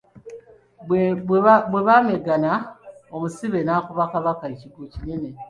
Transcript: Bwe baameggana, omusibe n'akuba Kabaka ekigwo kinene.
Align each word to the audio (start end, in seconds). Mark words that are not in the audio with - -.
Bwe 1.71 1.79
baameggana, 1.87 2.51
omusibe 3.15 3.59
n'akuba 3.63 4.03
Kabaka 4.13 4.45
ekigwo 4.53 4.83
kinene. 4.93 5.29